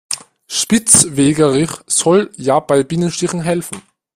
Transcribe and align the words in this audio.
Spitzwegerich 0.47 1.69
soll 1.85 2.31
ja 2.35 2.59
bei 2.59 2.81
Bienenstichen 2.83 3.39
helfen. 3.43 3.83